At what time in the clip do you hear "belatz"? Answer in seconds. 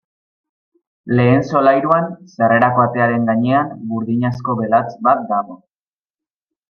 4.63-4.87